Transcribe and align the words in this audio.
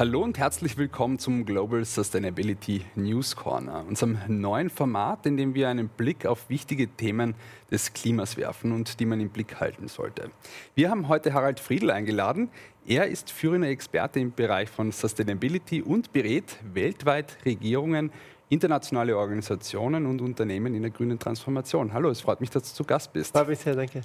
Hallo 0.00 0.22
und 0.22 0.38
herzlich 0.38 0.76
willkommen 0.76 1.18
zum 1.18 1.44
Global 1.44 1.84
Sustainability 1.84 2.82
News 2.94 3.34
Corner, 3.34 3.84
unserem 3.88 4.16
neuen 4.28 4.70
Format, 4.70 5.26
in 5.26 5.36
dem 5.36 5.56
wir 5.56 5.68
einen 5.68 5.88
Blick 5.88 6.24
auf 6.24 6.48
wichtige 6.48 6.86
Themen 6.86 7.34
des 7.72 7.94
Klimas 7.94 8.36
werfen 8.36 8.70
und 8.70 9.00
die 9.00 9.06
man 9.06 9.18
im 9.18 9.30
Blick 9.30 9.58
halten 9.58 9.88
sollte. 9.88 10.30
Wir 10.76 10.88
haben 10.88 11.08
heute 11.08 11.32
Harald 11.34 11.58
Friedl 11.58 11.90
eingeladen. 11.90 12.48
Er 12.86 13.08
ist 13.08 13.32
führender 13.32 13.70
Experte 13.70 14.20
im 14.20 14.30
Bereich 14.30 14.68
von 14.68 14.92
Sustainability 14.92 15.82
und 15.82 16.12
berät 16.12 16.58
weltweit 16.72 17.36
Regierungen 17.44 18.12
internationale 18.48 19.16
Organisationen 19.16 20.06
und 20.06 20.20
Unternehmen 20.20 20.74
in 20.74 20.82
der 20.82 20.90
grünen 20.90 21.18
Transformation. 21.18 21.92
Hallo, 21.92 22.08
es 22.08 22.20
freut 22.20 22.40
mich, 22.40 22.50
dass 22.50 22.70
du 22.70 22.76
zu 22.76 22.84
Gast 22.84 23.12
bist. 23.12 23.32
Freut 23.32 23.48
mich 23.48 23.58
sehr, 23.58 23.74
danke. 23.74 24.02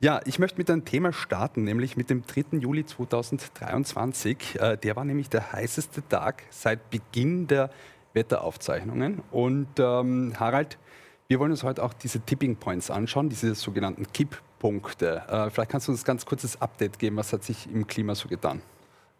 Ja, 0.00 0.20
ich 0.24 0.38
möchte 0.38 0.58
mit 0.58 0.70
einem 0.70 0.84
Thema 0.84 1.12
starten, 1.12 1.64
nämlich 1.64 1.96
mit 1.96 2.10
dem 2.10 2.22
3. 2.26 2.58
Juli 2.58 2.84
2023. 2.84 4.60
Äh, 4.60 4.76
der 4.78 4.96
war 4.96 5.04
nämlich 5.04 5.28
der 5.28 5.52
heißeste 5.52 6.06
Tag 6.08 6.42
seit 6.50 6.90
Beginn 6.90 7.46
der 7.46 7.70
Wetteraufzeichnungen. 8.14 9.22
Und 9.30 9.68
ähm, 9.78 10.32
Harald, 10.38 10.78
wir 11.28 11.38
wollen 11.38 11.52
uns 11.52 11.62
heute 11.62 11.82
auch 11.82 11.94
diese 11.94 12.20
Tipping 12.20 12.56
Points 12.56 12.90
anschauen, 12.90 13.28
diese 13.28 13.54
sogenannten 13.54 14.06
Kipppunkte. 14.12 15.22
Äh, 15.28 15.50
vielleicht 15.50 15.70
kannst 15.70 15.88
du 15.88 15.92
uns 15.92 16.04
ganz 16.04 16.26
kurzes 16.26 16.60
Update 16.60 16.98
geben, 16.98 17.16
was 17.16 17.32
hat 17.32 17.44
sich 17.44 17.68
im 17.72 17.86
Klima 17.86 18.14
so 18.14 18.28
getan? 18.28 18.60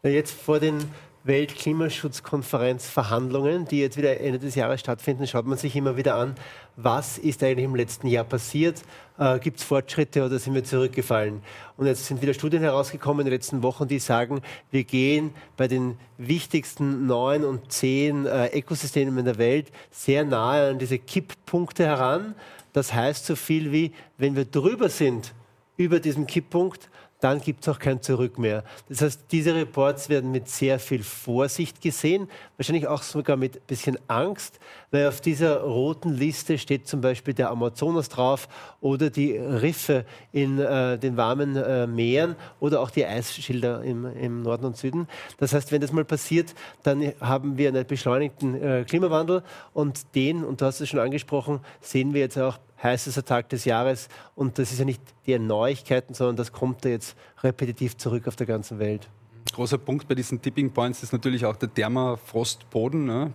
Jetzt 0.02 0.32
vor 0.32 0.60
den 0.60 0.84
Weltklimaschutzkonferenzverhandlungen, 1.24 3.66
die 3.66 3.80
jetzt 3.80 3.96
wieder 3.96 4.20
Ende 4.20 4.38
des 4.38 4.54
Jahres 4.54 4.80
stattfinden, 4.80 5.26
schaut 5.26 5.46
man 5.46 5.56
sich 5.56 5.74
immer 5.74 5.96
wieder 5.96 6.16
an, 6.16 6.34
was 6.76 7.16
ist 7.16 7.42
eigentlich 7.42 7.64
im 7.64 7.74
letzten 7.74 8.08
Jahr 8.08 8.24
passiert, 8.24 8.82
äh, 9.18 9.38
gibt 9.38 9.58
es 9.58 9.64
Fortschritte 9.64 10.22
oder 10.24 10.38
sind 10.38 10.54
wir 10.54 10.64
zurückgefallen. 10.64 11.40
Und 11.78 11.86
jetzt 11.86 12.04
sind 12.04 12.20
wieder 12.20 12.34
Studien 12.34 12.62
herausgekommen 12.62 13.20
in 13.20 13.26
den 13.26 13.32
letzten 13.32 13.62
Wochen, 13.62 13.88
die 13.88 13.98
sagen, 13.98 14.42
wir 14.70 14.84
gehen 14.84 15.32
bei 15.56 15.66
den 15.66 15.96
wichtigsten 16.18 17.06
neun 17.06 17.44
und 17.44 17.72
zehn 17.72 18.26
äh, 18.26 18.58
Ökosystemen 18.58 19.24
der 19.24 19.38
Welt 19.38 19.72
sehr 19.90 20.24
nahe 20.24 20.70
an 20.70 20.78
diese 20.78 20.98
Kipppunkte 20.98 21.86
heran. 21.86 22.34
Das 22.74 22.92
heißt 22.92 23.24
so 23.24 23.34
viel 23.34 23.72
wie, 23.72 23.92
wenn 24.18 24.36
wir 24.36 24.44
drüber 24.44 24.90
sind 24.90 25.32
über 25.76 26.00
diesem 26.00 26.26
Kipppunkt, 26.26 26.88
dann 27.24 27.40
gibt 27.40 27.62
es 27.62 27.68
auch 27.70 27.78
kein 27.78 28.02
Zurück 28.02 28.38
mehr. 28.38 28.64
Das 28.90 29.00
heißt, 29.00 29.22
diese 29.32 29.54
Reports 29.54 30.10
werden 30.10 30.30
mit 30.30 30.46
sehr 30.46 30.78
viel 30.78 31.02
Vorsicht 31.02 31.80
gesehen, 31.80 32.28
wahrscheinlich 32.58 32.86
auch 32.86 33.02
sogar 33.02 33.38
mit 33.38 33.56
ein 33.56 33.62
bisschen 33.66 33.98
Angst, 34.08 34.60
weil 34.90 35.08
auf 35.08 35.22
dieser 35.22 35.62
roten 35.62 36.10
Liste 36.10 36.58
steht 36.58 36.86
zum 36.86 37.00
Beispiel 37.00 37.32
der 37.32 37.50
Amazonas 37.50 38.10
drauf 38.10 38.46
oder 38.82 39.08
die 39.08 39.38
Riffe 39.38 40.04
in 40.32 40.58
äh, 40.58 40.98
den 40.98 41.16
warmen 41.16 41.56
äh, 41.56 41.86
Meeren 41.86 42.36
oder 42.60 42.82
auch 42.82 42.90
die 42.90 43.06
Eisschilder 43.06 43.82
im, 43.82 44.04
im, 44.04 44.42
Norden 44.42 44.66
und 44.66 44.76
Süden. 44.76 45.08
Das 45.38 45.54
heißt, 45.54 45.72
wenn 45.72 45.80
das 45.80 45.92
mal 45.92 46.04
passiert, 46.04 46.54
dann 46.82 47.14
haben 47.20 47.56
wir 47.56 47.68
einen 47.68 47.86
beschleunigten 47.86 48.62
äh, 48.62 48.84
Klimawandel 48.86 49.42
und 49.72 50.14
den, 50.14 50.44
und 50.44 50.60
du 50.60 50.66
hast 50.66 50.82
es 50.82 50.90
schon 50.90 51.00
angesprochen, 51.00 51.60
sehen 51.80 52.12
wir 52.12 52.20
jetzt 52.20 52.38
auch 52.38 52.58
heißester 52.82 53.24
Tag 53.24 53.48
des 53.48 53.64
Jahres. 53.64 54.08
Und 54.34 54.58
das 54.58 54.72
ist 54.72 54.78
ja 54.78 54.84
nicht 54.84 55.02
die 55.26 55.38
Neuigkeiten, 55.38 56.14
sondern 56.14 56.36
das 56.36 56.52
kommt 56.52 56.84
da 56.84 56.88
jetzt 56.88 57.16
repetitiv 57.42 57.96
zurück 57.96 58.28
auf 58.28 58.36
der 58.36 58.46
ganzen 58.46 58.78
Welt. 58.78 59.08
Großer 59.52 59.78
Punkt 59.78 60.08
bei 60.08 60.14
diesen 60.14 60.40
Tipping 60.40 60.72
Points 60.72 61.02
ist 61.02 61.12
natürlich 61.12 61.44
auch 61.46 61.56
der 61.56 61.72
Thermafrostboden. 61.72 63.04
Ne? 63.04 63.32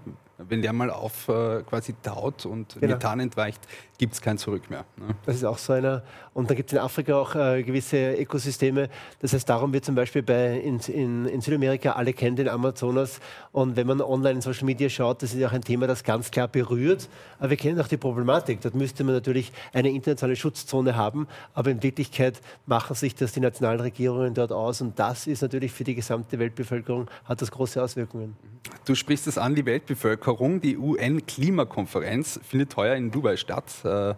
Wenn 0.48 0.62
der 0.62 0.72
mal 0.72 0.90
auf 0.90 1.28
äh, 1.28 1.64
quasi 1.64 1.94
taut 2.02 2.46
und 2.46 2.76
genau. 2.80 2.94
Methan 2.94 3.20
entweicht, 3.20 3.60
gibt 3.98 4.14
es 4.14 4.22
kein 4.22 4.38
Zurück 4.38 4.70
mehr. 4.70 4.86
Ne? 4.96 5.14
Das 5.26 5.36
ist 5.36 5.44
auch 5.44 5.58
so 5.58 5.74
einer. 5.74 6.04
Und 6.34 6.50
dann 6.50 6.56
gibt 6.56 6.70
es 6.70 6.74
in 6.74 6.80
Afrika 6.80 7.16
auch 7.16 7.36
äh, 7.36 7.62
gewisse 7.64 8.14
Ökosysteme. 8.16 8.90
Das 9.20 9.34
heißt, 9.34 9.50
darum 9.50 9.74
wird 9.74 9.84
zum 9.84 9.96
Beispiel 9.96 10.24
bei, 10.24 10.58
in, 10.60 10.80
in, 10.80 11.26
in, 11.26 11.42
Südamerika, 11.42 11.92
alle 11.92 12.14
kennen 12.14 12.38
den 12.38 12.48
Amazonas. 12.48 13.20
Und 13.52 13.76
wenn 13.76 13.86
man 13.86 14.00
online 14.00 14.36
in 14.36 14.42
Social 14.42 14.66
Media 14.66 14.88
schaut, 14.88 15.22
das 15.22 15.34
ist 15.34 15.44
auch 15.44 15.52
ein 15.52 15.64
Thema, 15.64 15.86
das 15.88 16.06
ganz 16.06 16.32
klar 16.32 16.48
berührt. 16.48 17.10
Aber 17.40 17.50
wir 17.50 17.58
kennen 17.58 17.80
auch 17.82 17.90
die 17.90 17.98
Problematik. 17.98 18.62
Dort 18.62 18.76
müsste 18.76 19.04
man 19.04 19.16
natürlich 19.16 19.52
eine 19.74 19.90
internationale 19.90 20.38
Schutzzone 20.38 20.96
haben. 20.96 21.28
Aber 21.54 21.70
in 21.70 21.84
Wirklichkeit 21.84 22.40
machen 22.66 22.96
sich 22.96 23.16
das 23.16 23.34
die 23.34 23.42
nationalen 23.42 23.82
Regierungen 23.82 24.34
dort 24.34 24.54
aus. 24.54 24.80
Und 24.80 24.98
das 24.98 25.28
ist 25.28 25.42
natürlich 25.42 25.74
für 25.74 25.84
die 25.84 25.96
gesamte 25.96 26.40
Weltbevölkerung, 26.40 27.10
hat 27.26 27.42
das 27.42 27.52
große 27.52 27.84
Auswirkungen. 27.84 28.38
Du 28.86 28.96
sprichst 28.96 29.28
es 29.28 29.38
an, 29.38 29.56
die 29.56 29.66
Weltbevölkerung. 29.66 30.29
Die 30.62 30.78
UN-Klimakonferenz 30.78 32.40
findet 32.44 32.76
heuer 32.76 32.96
in 32.96 33.12
Dubai 33.12 33.38
statt. 33.38 33.66
Äh, 33.84 34.16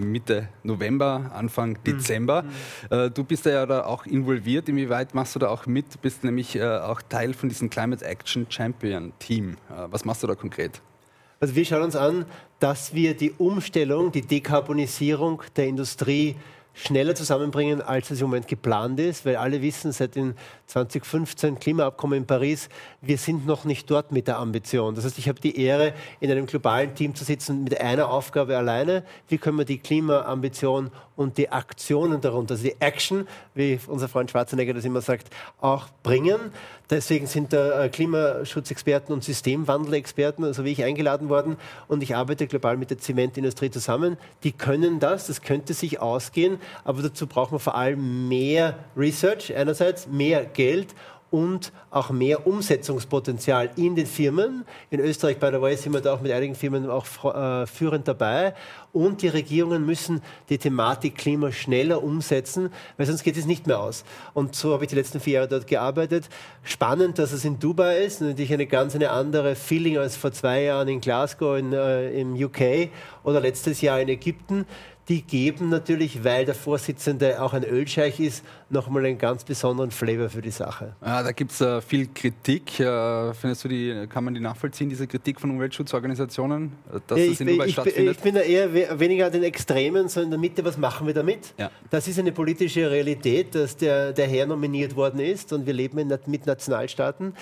Mitte 0.00 0.48
November, 0.62 1.30
Anfang 1.34 1.72
mhm. 1.72 1.84
Dezember. 1.84 2.44
Mhm. 2.90 3.14
Du 3.14 3.24
bist 3.24 3.44
ja 3.44 3.66
da 3.66 3.84
auch 3.84 4.06
involviert. 4.06 4.68
Inwieweit 4.68 5.14
machst 5.14 5.34
du 5.34 5.38
da 5.38 5.48
auch 5.48 5.66
mit? 5.66 5.94
Du 5.94 5.98
bist 5.98 6.24
nämlich 6.24 6.56
äh, 6.56 6.62
auch 6.62 7.02
Teil 7.02 7.34
von 7.34 7.48
diesem 7.48 7.68
Climate 7.68 8.04
Action 8.04 8.46
Champion 8.48 9.12
Team. 9.18 9.56
Was 9.90 10.04
machst 10.04 10.22
du 10.22 10.26
da 10.26 10.34
konkret? 10.34 10.80
Also 11.42 11.56
wir 11.56 11.64
schauen 11.64 11.82
uns 11.82 11.96
an, 11.96 12.24
dass 12.60 12.94
wir 12.94 13.16
die 13.16 13.32
Umstellung, 13.32 14.12
die 14.12 14.22
Dekarbonisierung 14.22 15.42
der 15.56 15.66
Industrie 15.66 16.36
schneller 16.74 17.14
zusammenbringen, 17.14 17.82
als 17.82 18.10
es 18.10 18.20
im 18.20 18.28
Moment 18.28 18.48
geplant 18.48 18.98
ist, 19.00 19.26
weil 19.26 19.36
alle 19.36 19.62
wissen, 19.62 19.92
seit 19.92 20.14
dem 20.14 20.34
2015 20.66 21.58
Klimaabkommen 21.58 22.18
in 22.18 22.26
Paris, 22.26 22.68
wir 23.00 23.18
sind 23.18 23.46
noch 23.46 23.64
nicht 23.64 23.90
dort 23.90 24.12
mit 24.12 24.26
der 24.26 24.38
Ambition. 24.38 24.94
Das 24.94 25.04
heißt, 25.04 25.18
ich 25.18 25.28
habe 25.28 25.40
die 25.40 25.58
Ehre, 25.60 25.92
in 26.20 26.30
einem 26.30 26.46
globalen 26.46 26.94
Team 26.94 27.14
zu 27.14 27.24
sitzen 27.24 27.64
mit 27.64 27.80
einer 27.80 28.08
Aufgabe 28.08 28.56
alleine. 28.56 29.04
Wie 29.28 29.38
können 29.38 29.58
wir 29.58 29.64
die 29.64 29.78
Klimaambition 29.78 30.90
und 31.16 31.36
die 31.38 31.50
Aktionen 31.50 32.20
darunter, 32.20 32.54
also 32.54 32.64
die 32.64 32.80
Action, 32.80 33.26
wie 33.54 33.78
unser 33.86 34.08
Freund 34.08 34.30
Schwarzenegger 34.30 34.74
das 34.74 34.84
immer 34.84 35.02
sagt, 35.02 35.28
auch 35.60 35.88
bringen. 36.02 36.38
Deswegen 36.90 37.26
sind 37.26 37.52
da 37.52 37.84
äh, 37.84 37.88
Klimaschutzexperten 37.88 39.14
und 39.14 39.24
Systemwandelexperten, 39.24 40.44
also 40.44 40.64
wie 40.64 40.72
ich, 40.72 40.84
eingeladen 40.84 41.28
worden. 41.28 41.56
Und 41.88 42.02
ich 42.02 42.14
arbeite 42.14 42.46
global 42.46 42.76
mit 42.76 42.90
der 42.90 42.98
Zementindustrie 42.98 43.70
zusammen. 43.70 44.18
Die 44.42 44.52
können 44.52 45.00
das, 45.00 45.26
das 45.26 45.42
könnte 45.42 45.74
sich 45.74 46.00
ausgehen, 46.00 46.58
aber 46.84 47.02
dazu 47.02 47.26
braucht 47.26 47.50
man 47.50 47.60
vor 47.60 47.74
allem 47.74 48.28
mehr 48.28 48.78
Research 48.96 49.54
einerseits, 49.54 50.06
mehr 50.06 50.44
Geld 50.44 50.94
und 51.32 51.72
auch 51.90 52.10
mehr 52.10 52.46
Umsetzungspotenzial 52.46 53.70
in 53.76 53.96
den 53.96 54.06
Firmen. 54.06 54.66
In 54.90 55.00
Österreich, 55.00 55.38
by 55.38 55.48
the 55.50 55.60
way, 55.62 55.74
sind 55.76 55.94
wir 55.94 56.02
da 56.02 56.12
auch 56.12 56.20
mit 56.20 56.30
einigen 56.30 56.54
Firmen 56.54 56.88
auch 56.90 57.06
äh, 57.34 57.66
führend 57.66 58.06
dabei. 58.06 58.54
Und 58.92 59.22
die 59.22 59.28
Regierungen 59.28 59.86
müssen 59.86 60.20
die 60.50 60.58
Thematik 60.58 61.16
Klima 61.16 61.50
schneller 61.50 62.02
umsetzen, 62.02 62.70
weil 62.98 63.06
sonst 63.06 63.22
geht 63.22 63.38
es 63.38 63.46
nicht 63.46 63.66
mehr 63.66 63.80
aus. 63.80 64.04
Und 64.34 64.54
so 64.54 64.74
habe 64.74 64.84
ich 64.84 64.90
die 64.90 64.96
letzten 64.96 65.20
vier 65.20 65.34
Jahre 65.34 65.48
dort 65.48 65.66
gearbeitet. 65.66 66.28
Spannend, 66.64 67.18
dass 67.18 67.32
es 67.32 67.46
in 67.46 67.58
Dubai 67.58 68.04
ist, 68.04 68.20
natürlich 68.20 68.52
eine 68.52 68.66
ganz 68.66 68.94
eine 68.94 69.10
andere 69.10 69.54
Feeling 69.54 69.96
als 69.96 70.16
vor 70.16 70.32
zwei 70.32 70.64
Jahren 70.64 70.88
in 70.88 71.00
Glasgow 71.00 71.56
in, 71.56 71.72
äh, 71.72 72.10
im 72.10 72.34
UK 72.34 72.90
oder 73.24 73.40
letztes 73.40 73.80
Jahr 73.80 73.98
in 74.00 74.08
Ägypten 74.08 74.66
die 75.08 75.22
geben 75.22 75.68
natürlich, 75.68 76.22
weil 76.22 76.44
der 76.44 76.54
Vorsitzende 76.54 77.42
auch 77.42 77.52
ein 77.54 77.64
Ölscheich 77.64 78.20
ist, 78.20 78.44
nochmal 78.70 79.04
einen 79.04 79.18
ganz 79.18 79.42
besonderen 79.44 79.90
Flavor 79.90 80.30
für 80.30 80.42
die 80.42 80.50
Sache. 80.50 80.94
Ja, 81.04 81.22
da 81.22 81.32
gibt 81.32 81.50
es 81.50 81.60
äh, 81.60 81.80
viel 81.80 82.08
Kritik. 82.14 82.78
Äh, 82.78 83.34
findest 83.34 83.64
du 83.64 83.68
die, 83.68 84.06
kann 84.08 84.24
man 84.24 84.34
die 84.34 84.40
nachvollziehen, 84.40 84.88
diese 84.88 85.06
Kritik 85.06 85.40
von 85.40 85.50
Umweltschutzorganisationen, 85.50 86.72
äh, 86.94 87.00
dass 87.06 87.18
ich, 87.18 87.30
das 87.30 87.40
in 87.40 87.46
Dubai 87.48 87.66
ich, 87.66 87.72
stattfindet? 87.72 88.16
Ich 88.16 88.22
bin 88.22 88.34
da 88.34 88.40
eher 88.40 88.72
we 88.72 88.88
weniger 88.98 89.26
an 89.26 89.32
den 89.32 89.42
Extremen, 89.42 90.08
sondern 90.08 90.26
in 90.26 90.30
der 90.30 90.38
Mitte, 90.40 90.64
was 90.64 90.78
machen 90.78 91.06
wir 91.06 91.14
damit? 91.14 91.52
Ja. 91.58 91.70
Das 91.90 92.06
ist 92.06 92.18
eine 92.18 92.32
politische 92.32 92.88
Realität, 92.88 93.54
dass 93.54 93.76
der, 93.76 94.12
der 94.12 94.28
Herr 94.28 94.46
nominiert 94.46 94.94
worden 94.94 95.18
ist 95.18 95.52
und 95.52 95.66
wir 95.66 95.74
leben 95.74 95.98
in, 95.98 96.16
mit 96.26 96.46
Nationalstaaten. 96.46 97.34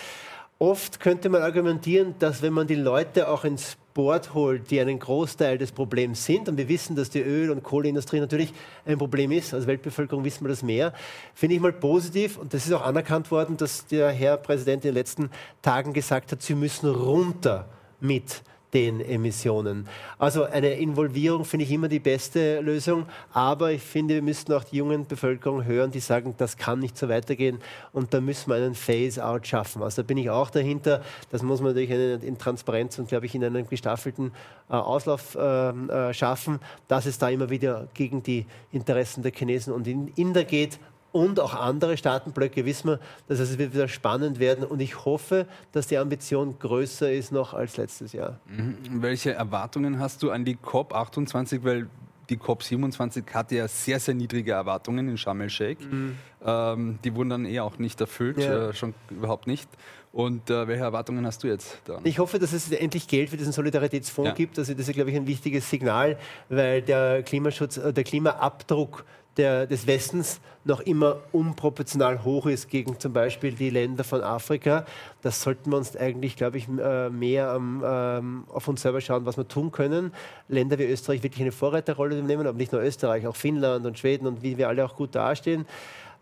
Oft 0.63 1.01
könnte 1.01 1.31
man 1.31 1.41
argumentieren, 1.41 2.17
dass 2.19 2.43
wenn 2.43 2.53
man 2.53 2.67
die 2.67 2.75
Leute 2.75 3.29
auch 3.29 3.45
ins 3.45 3.79
Board 3.95 4.35
holt, 4.35 4.71
die 4.71 4.79
einen 4.79 4.99
Großteil 4.99 5.57
des 5.57 5.73
Problems 5.73 6.27
sind, 6.27 6.51
und 6.51 6.59
wir 6.59 6.69
wissen, 6.69 6.95
dass 6.97 7.09
die 7.09 7.23
Öl- 7.23 7.51
und 7.51 7.63
Kohleindustrie 7.63 8.21
natürlich 8.21 8.53
ein 8.85 8.99
Problem 8.99 9.33
ist, 9.33 9.55
als 9.55 9.67
Weltbevölkerung 9.67 10.23
wissen 10.23 10.45
wir 10.45 10.51
das 10.51 10.63
mehr, 10.63 10.93
finde 11.35 11.55
ich 11.57 11.63
mal 11.63 11.73
positiv, 11.73 12.37
und 12.37 12.53
das 12.53 12.67
ist 12.67 12.75
auch 12.75 12.85
anerkannt 12.85 13.31
worden, 13.31 13.57
dass 13.57 13.87
der 13.87 14.11
Herr 14.11 14.37
Präsident 14.37 14.85
in 14.85 14.91
den 14.91 14.97
letzten 14.97 15.31
Tagen 15.63 15.95
gesagt 15.95 16.31
hat, 16.31 16.43
sie 16.43 16.55
müssen 16.55 16.91
runter 16.91 17.67
mit 17.99 18.43
den 18.73 19.01
Emissionen. 19.01 19.89
Also 20.19 20.45
eine 20.45 20.75
Involvierung 20.75 21.45
finde 21.45 21.65
ich 21.65 21.73
immer 21.73 21.89
die 21.89 21.99
beste 21.99 22.61
Lösung, 22.61 23.07
aber 23.33 23.73
ich 23.73 23.83
finde, 23.83 24.15
wir 24.15 24.23
müssten 24.23 24.53
auch 24.53 24.65
die 24.65 24.77
jungen 24.77 25.07
Bevölkerung 25.07 25.65
hören, 25.65 25.91
die 25.91 26.01
sagen, 26.01 26.35
das 26.39 26.57
kann 26.57 26.79
nicht 26.79 26.97
so 26.97 27.09
weitergehen 27.09 27.61
und 27.93 28.15
da 28.15 28.21
müssen 28.21 28.51
wir 28.51 28.57
einen 28.57 28.75
Phase-out 28.75 29.47
schaffen. 29.47 29.83
Also 29.83 30.03
da 30.03 30.07
bin 30.07 30.19
ich 30.19 30.31
auch 30.31 30.51
dahinter, 30.51 31.03
das 31.31 31.43
muss 31.43 31.61
man 31.61 31.75
natürlich 31.75 32.23
in 32.23 32.39
Transparenz 32.39 32.99
und, 32.99 33.09
glaube 33.09 33.27
ich, 33.27 33.35
in 33.35 33.45
einem 33.45 33.69
gestaffelten 33.69 34.33
äh, 34.69 34.75
Auslauf 34.75 35.35
äh, 35.35 35.71
äh, 35.71 36.15
schaffen, 36.15 36.61
dass 36.89 37.07
es 37.07 37.19
da 37.19 37.29
immer 37.29 37.51
wieder 37.51 37.89
gegen 37.95 38.23
die 38.23 38.47
Interessen 38.73 39.23
der 39.23 39.33
Chinesen 39.33 39.73
und 39.73 39.87
Inder 39.87 40.45
geht 40.45 40.79
und 41.13 41.41
auch 41.41 41.55
andere 41.55 41.97
Staatenblöcke 41.97 42.65
wissen 42.65 42.91
wir, 42.91 43.01
dass 43.29 43.39
es 43.39 43.59
wieder 43.59 43.89
spannend 43.89 44.39
werden 44.39 44.65
und 44.65 44.81
ich 44.81 45.05
hoffe, 45.05 45.47
dass 45.73 45.87
die 45.87 45.99
Ambition 45.99 46.59
größer 46.59 47.13
ist 47.13 47.33
noch 47.33 47.55
als 47.55 47.77
letztes 47.77 48.13
Jahr. 48.13 48.39
Mhm. 48.47 49.03
Welche 49.03 49.33
Erwartungen 49.33 49.99
hast 49.99 50.23
du 50.23 50.31
an 50.31 50.45
die 50.45 50.57
COP28? 50.57 51.65
Weil 51.65 51.89
die 52.31 52.39
COP27 52.39 53.25
hatte 53.35 53.57
ja 53.57 53.69
sehr, 53.69 53.99
sehr 53.99 54.15
niedrige 54.15 54.53
Erwartungen 54.53 55.09
in 55.09 55.19
Sharm 55.19 55.41
el-Sheikh. 55.41 55.85
Mhm. 55.85 56.17
Ähm, 56.45 56.99
die 57.05 57.15
wurden 57.15 57.31
dann 57.31 57.45
eh 57.45 57.61
auch 57.61 57.79
nicht 57.79 58.01
erfüllt, 58.01 58.39
ja. 58.39 58.69
äh, 58.69 58.75
schon 58.75 58.95
überhaupt 59.11 59.47
nicht. 59.47 59.69
Und 60.13 60.51
äh, 60.51 60.67
welche 60.67 60.83
Erwartungen 60.83 61.25
hast 61.27 61.43
du 61.45 61.49
jetzt 61.49 61.79
daran? 61.85 62.03
Ich 62.05 62.19
hoffe, 62.19 62.39
dass 62.39 62.53
es 62.53 62.71
endlich 62.73 63.07
Geld 63.07 63.31
für 63.31 63.37
diesen 63.37 63.53
Solidaritätsfonds 63.53 64.31
ja. 64.31 64.35
gibt. 64.35 64.59
Also 64.59 64.75
das 64.75 64.89
ist, 64.89 64.95
glaube 64.95 65.11
ich, 65.11 65.17
ein 65.17 65.27
wichtiges 65.27 65.69
Signal, 65.69 66.19
weil 66.49 66.83
der 66.83 67.23
Klimaschutz, 67.23 67.77
äh, 67.77 67.93
der 67.93 68.05
Klimaabdruck 68.05 69.05
der, 69.37 69.67
des 69.67 69.87
Westens 69.87 70.41
noch 70.65 70.81
immer 70.81 71.17
unproportional 71.33 72.23
hoch 72.25 72.47
ist 72.47 72.69
gegen 72.69 72.99
zum 72.99 73.13
Beispiel 73.13 73.53
die 73.53 73.71
Länder 73.71 74.05
von 74.05 74.23
Afrika. 74.23 74.85
Das 75.23 75.41
sollten 75.41 75.71
wir 75.71 75.79
uns 75.79 75.97
eigentlich, 75.97 76.37
glaube 76.37 76.59
ich, 76.59 76.69
äh, 76.69 77.09
mehr 77.09 77.55
ähm, 77.57 78.45
auf 78.49 78.69
uns 78.69 78.83
selber 78.83 79.01
schauen, 79.01 79.25
was 79.25 79.37
wir 79.37 79.49
tun 79.49 79.73
können. 79.73 80.13
Länder 80.49 80.79
wie 80.79 80.85
Österreich 80.85 81.23
wirklich 81.23 81.43
eine 81.43 81.53
Vorreiterrolle 81.53 82.19
übernehmen, 82.19 82.47
aber 82.47 82.59
nicht 82.59 82.73
nur 82.73 82.83
Österreich, 82.83 83.27
auch 83.27 83.37
Finnland 83.37 83.87
und 83.87 83.99
Schweden 83.99 84.27
und 84.27 84.43
wie 84.43 84.59
wir 84.59 84.69
alle 84.69 84.85
auch 84.85 84.97
gut 84.97 85.15
dastehen. 85.15 85.67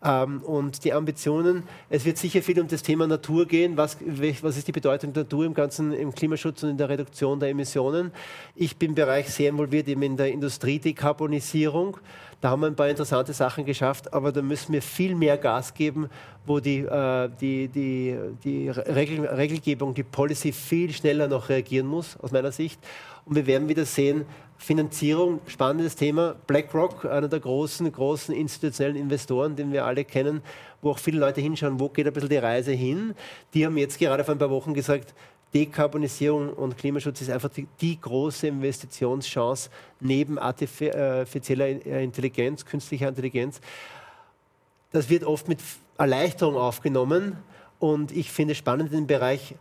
Ähm, 0.04 0.42
und 0.42 0.84
die 0.84 0.92
Ambitionen, 0.92 1.64
es 1.90 2.04
wird 2.04 2.18
sicher 2.18 2.40
viel 2.40 2.60
um 2.60 2.68
das 2.68 2.82
Thema 2.82 3.06
Natur 3.06 3.46
gehen. 3.46 3.76
Was, 3.76 3.96
was 4.42 4.56
ist 4.56 4.68
die 4.68 4.72
Bedeutung 4.72 5.12
der 5.12 5.24
Natur 5.24 5.44
im 5.44 5.54
ganzen 5.54 5.92
im 5.92 6.14
Klimaschutz 6.14 6.62
und 6.62 6.70
in 6.70 6.76
der 6.76 6.88
Reduktion 6.88 7.40
der 7.40 7.48
Emissionen? 7.48 8.12
Ich 8.54 8.76
bin 8.76 8.90
im 8.90 8.94
Bereich 8.94 9.28
sehr 9.30 9.50
involviert 9.50 9.88
eben 9.88 10.02
in 10.02 10.16
der 10.16 10.30
Industriedekarbonisierung. 10.30 11.96
Da 12.40 12.50
haben 12.50 12.60
wir 12.60 12.68
ein 12.68 12.76
paar 12.76 12.88
interessante 12.88 13.32
Sachen 13.32 13.64
geschafft, 13.64 14.12
aber 14.12 14.30
da 14.30 14.40
müssen 14.40 14.72
wir 14.72 14.82
viel 14.82 15.16
mehr 15.16 15.36
Gas 15.36 15.74
geben, 15.74 16.08
wo 16.46 16.60
die, 16.60 16.78
äh, 16.78 17.28
die, 17.40 17.66
die, 17.66 18.16
die 18.44 18.68
Regel, 18.68 19.26
Regelgebung, 19.26 19.94
die 19.94 20.04
Policy 20.04 20.52
viel 20.52 20.92
schneller 20.92 21.26
noch 21.26 21.48
reagieren 21.48 21.88
muss, 21.88 22.16
aus 22.20 22.30
meiner 22.30 22.52
Sicht. 22.52 22.78
Und 23.28 23.36
wir 23.36 23.46
werden 23.46 23.68
wieder 23.68 23.84
sehen, 23.84 24.24
Finanzierung, 24.56 25.40
spannendes 25.46 25.94
Thema. 25.94 26.34
BlackRock, 26.46 27.04
einer 27.04 27.28
der 27.28 27.40
großen, 27.40 27.90
großen 27.92 28.34
institutionellen 28.34 28.96
Investoren, 28.96 29.54
den 29.54 29.70
wir 29.70 29.84
alle 29.84 30.04
kennen, 30.04 30.42
wo 30.80 30.90
auch 30.90 30.98
viele 30.98 31.20
Leute 31.20 31.40
hinschauen, 31.40 31.78
wo 31.78 31.90
geht 31.90 32.06
ein 32.06 32.12
bisschen 32.12 32.30
die 32.30 32.38
Reise 32.38 32.72
hin. 32.72 33.14
Die 33.54 33.64
haben 33.66 33.76
jetzt 33.76 33.98
gerade 33.98 34.24
vor 34.24 34.34
ein 34.34 34.38
paar 34.38 34.50
Wochen 34.50 34.72
gesagt, 34.74 35.14
Dekarbonisierung 35.54 36.52
und 36.52 36.76
Klimaschutz 36.76 37.20
ist 37.20 37.30
einfach 37.30 37.50
die, 37.50 37.66
die 37.80 38.00
große 38.00 38.48
Investitionschance 38.48 39.70
neben 40.00 40.38
artifizieller 40.38 41.68
Intelligenz, 41.68 42.64
künstlicher 42.64 43.08
Intelligenz. 43.08 43.60
Das 44.90 45.08
wird 45.08 45.24
oft 45.24 45.48
mit 45.48 45.60
Erleichterung 45.98 46.56
aufgenommen 46.56 47.36
und 47.78 48.10
ich 48.10 48.30
finde 48.30 48.54
spannend 48.54 48.92
im 48.92 49.06
Bereich 49.06 49.54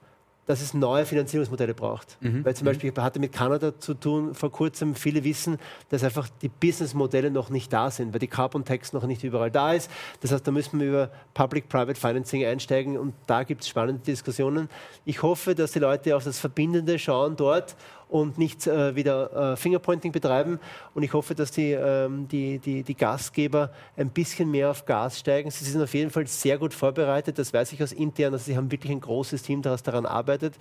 dass 0.48 0.62
es 0.62 0.74
neue 0.74 1.06
Finanzierungsmodelle 1.06 1.74
braucht. 1.74 2.18
Mhm. 2.22 2.44
Weil 2.44 2.56
zum 2.56 2.66
mhm. 2.66 2.70
Beispiel, 2.70 2.92
ich 2.92 2.98
hatte 2.98 3.20
mit 3.20 3.34
Kanada 3.34 3.78
zu 3.78 3.94
tun 3.94 4.34
vor 4.34 4.52
kurzem, 4.52 4.96
viele 4.96 5.24
wissen, 5.24 5.60
dass 5.90 6.04
einfach 6.04 6.30
die 6.42 6.50
Businessmodelle 6.50 7.30
noch 7.30 7.50
nicht 7.50 7.72
da 7.72 7.92
sind, 7.92 8.14
weil 8.14 8.20
die 8.20 8.28
Carbon 8.28 8.66
Tax 8.66 8.94
noch 8.94 9.06
nicht 9.06 9.24
überall 9.24 9.52
da 9.52 9.74
ist. 9.74 9.92
Das 10.22 10.32
heißt, 10.32 10.48
da 10.48 10.52
müssen 10.52 10.80
wir 10.80 10.88
über 10.88 11.12
Public-Private 11.34 12.00
Financing 12.00 12.46
einsteigen 12.46 12.98
und 12.98 13.14
da 13.28 13.44
gibt 13.44 13.62
es 13.62 13.68
spannende 13.68 14.02
Diskussionen. 14.02 14.70
Ich 15.06 15.22
hoffe, 15.22 15.54
dass 15.54 15.74
die 15.74 15.80
Leute 15.80 16.16
auf 16.16 16.24
das 16.24 16.40
Verbindende 16.40 16.98
schauen 16.98 17.36
dort 17.36 17.76
und 18.10 18.38
nicht 18.38 18.68
äh, 18.68 18.96
wieder 18.96 19.54
äh, 19.54 19.58
Fingerpointing 19.58 20.12
betreiben. 20.12 20.60
Und 20.94 21.04
ich 21.04 21.14
hoffe, 21.14 21.36
dass 21.36 21.52
die, 21.52 21.72
ähm, 21.72 22.28
die, 22.28 22.60
die, 22.60 22.84
die, 22.84 22.96
Gastgeber 22.96 23.72
ein 23.96 24.10
bisschen 24.10 24.50
mehr 24.50 24.72
auf 24.72 24.86
Gas 24.86 25.20
steigen. 25.20 25.52
Sie 25.52 25.66
sind 25.66 25.82
auf 25.82 25.94
jeden 25.94 26.10
Fall 26.10 26.26
sehr 26.28 26.58
gut 26.58 26.74
vorbereitet. 26.74 27.38
Das 27.38 27.54
weiß 27.54 27.74
ich 27.74 27.84
aus 27.84 27.92
intern. 27.92 28.34
Also 28.34 28.46
sie 28.46 28.58
haben 28.58 28.72
wirklich 28.72 28.92
ein 28.92 29.02
großes 29.02 29.44
Team, 29.44 29.62
das 29.62 29.84
daran 29.84 30.06
arbeitet 30.06 30.56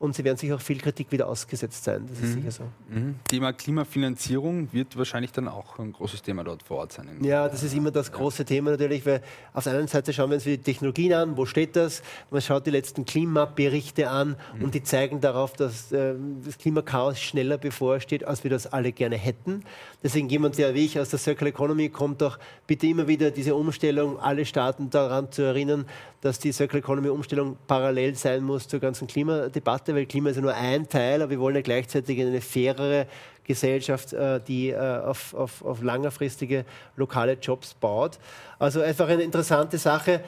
und 0.00 0.16
sie 0.16 0.24
werden 0.24 0.38
sich 0.38 0.50
auch 0.50 0.62
viel 0.62 0.78
Kritik 0.78 1.12
wieder 1.12 1.28
ausgesetzt 1.28 1.84
sein. 1.84 2.06
Das 2.08 2.20
ist 2.20 2.34
mhm. 2.34 2.40
sicher 2.40 2.50
so. 2.50 2.62
Mhm. 2.88 3.16
Thema 3.28 3.52
Klimafinanzierung 3.52 4.72
wird 4.72 4.96
wahrscheinlich 4.96 5.30
dann 5.30 5.46
auch 5.46 5.78
ein 5.78 5.92
großes 5.92 6.22
Thema 6.22 6.42
dort 6.42 6.62
vor 6.62 6.78
Ort 6.78 6.92
sein. 6.92 7.06
Ja, 7.20 7.46
das 7.46 7.62
ist 7.62 7.74
immer 7.74 7.90
das 7.90 8.10
große 8.10 8.44
ja. 8.44 8.46
Thema 8.46 8.70
natürlich, 8.70 9.04
weil 9.04 9.20
auf 9.52 9.64
der 9.64 9.74
einen 9.74 9.88
Seite 9.88 10.14
schauen 10.14 10.30
wir 10.30 10.36
uns 10.36 10.44
die 10.44 10.56
Technologien 10.56 11.12
an, 11.12 11.36
wo 11.36 11.44
steht 11.44 11.76
das? 11.76 12.02
Man 12.30 12.40
schaut 12.40 12.64
die 12.64 12.70
letzten 12.70 13.04
Klimaberichte 13.04 14.08
an 14.08 14.36
mhm. 14.56 14.64
und 14.64 14.74
die 14.74 14.82
zeigen 14.82 15.20
darauf, 15.20 15.52
dass 15.52 15.92
äh, 15.92 16.14
das 16.46 16.56
Klimakaos 16.56 17.20
schneller 17.20 17.58
bevorsteht, 17.58 18.24
als 18.24 18.42
wir 18.42 18.50
das 18.50 18.66
alle 18.66 18.92
gerne 18.92 19.16
hätten. 19.16 19.64
Deswegen 20.02 20.30
jemand, 20.30 20.56
der 20.56 20.72
wie 20.72 20.86
ich 20.86 20.98
aus 20.98 21.10
der 21.10 21.18
Circle 21.18 21.48
Economy 21.48 21.90
kommt, 21.90 22.22
doch 22.22 22.38
bitte 22.66 22.86
immer 22.86 23.06
wieder 23.06 23.30
diese 23.30 23.54
Umstellung, 23.54 24.18
alle 24.18 24.46
Staaten 24.46 24.88
daran 24.88 25.30
zu 25.30 25.42
erinnern, 25.42 25.84
dass 26.20 26.38
die 26.38 26.52
Circle 26.52 26.80
Economy 26.80 27.08
Umstellung 27.08 27.56
parallel 27.66 28.14
sein 28.14 28.42
muss 28.42 28.68
zur 28.68 28.80
ganzen 28.80 29.06
Klimadebatte, 29.06 29.94
weil 29.94 30.06
Klima 30.06 30.30
ist 30.30 30.36
ja 30.36 30.42
nur 30.42 30.54
ein 30.54 30.88
Teil, 30.88 31.22
aber 31.22 31.30
wir 31.30 31.40
wollen 31.40 31.56
ja 31.56 31.62
gleichzeitig 31.62 32.20
eine 32.20 32.40
fairere 32.40 33.06
Gesellschaft, 33.44 34.12
äh, 34.12 34.40
die 34.46 34.70
äh, 34.70 34.76
auf, 34.76 35.34
auf, 35.34 35.64
auf 35.64 35.82
langfristige 35.82 36.64
lokale 36.96 37.32
Jobs 37.32 37.74
baut. 37.74 38.18
Also 38.58 38.80
einfach 38.80 39.08
eine 39.08 39.22
interessante 39.22 39.78
Sache. 39.78 40.22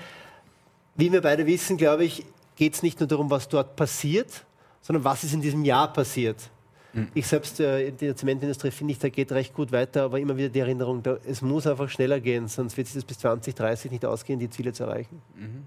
Wie 0.97 1.13
wir 1.13 1.21
beide 1.21 1.47
wissen, 1.47 1.77
glaube 1.77 2.05
ich, 2.05 2.25
geht 2.57 2.75
es 2.75 2.83
nicht 2.83 2.99
nur 3.01 3.07
darum, 3.07 3.31
was 3.31 3.49
dort 3.49 3.77
passiert, 3.77 4.45
sondern 4.81 5.05
was 5.05 5.25
ist 5.25 5.35
in 5.35 5.41
diesem 5.41 5.65
Jahr 5.65 5.93
passiert. 5.93 6.51
Mhm. 6.93 7.09
Ich 7.15 7.27
selbst 7.27 7.61
äh, 7.61 7.89
in 7.89 7.97
der 7.97 8.17
Zementindustrie 8.17 8.71
finde 8.71 8.93
ich, 8.93 8.99
da 8.99 9.09
geht 9.09 9.33
recht 9.33 9.55
gut 9.55 9.73
weiter, 9.73 10.05
aber 10.05 10.21
immer 10.21 10.37
wieder 10.37 10.49
die 10.49 10.61
Erinnerung, 10.61 11.03
da, 11.03 11.19
es 11.27 11.43
muss 11.43 11.67
einfach 11.67 11.89
schneller 11.89 12.21
gehen, 12.21 12.49
sonst 12.49 12.77
wird 12.77 12.87
es 12.87 12.95
das 12.95 13.05
bis 13.05 13.19
2030 13.19 13.91
nicht 13.91 14.05
ausgehen, 14.05 14.39
die 14.39 14.51
Ziele 14.51 14.73
zu 14.73 14.85
erreichen. 14.85 15.23
Mhm. 15.35 15.63